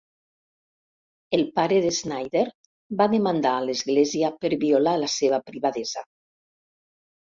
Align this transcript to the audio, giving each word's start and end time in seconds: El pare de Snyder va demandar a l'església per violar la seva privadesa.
El 1.39 1.43
pare 1.59 1.77
de 1.83 1.91
Snyder 1.99 2.43
va 3.03 3.09
demandar 3.13 3.55
a 3.59 3.63
l'església 3.69 4.35
per 4.43 4.55
violar 4.67 4.99
la 5.07 5.15
seva 5.21 5.45
privadesa. 5.53 6.09